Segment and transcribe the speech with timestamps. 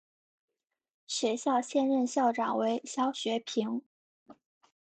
[1.05, 3.83] 学校现任校长为肖学平。